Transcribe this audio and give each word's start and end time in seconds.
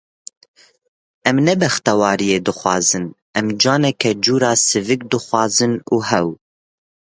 Em 1.29 1.37
ne 1.45 1.53
bextewariyê 1.59 2.37
dixwazin, 2.45 3.05
em 3.37 3.47
janeke 3.61 4.11
cure 4.23 4.51
sivik 4.67 5.01
dixwazin 5.11 5.73
û 5.93 5.95
hew. 6.09 6.29